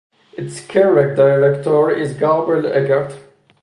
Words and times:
Its 0.33 0.65
current 0.65 1.15
director 1.15 1.91
is 1.91 2.13
Gabriel 2.13 2.65
Eckert. 2.65 3.13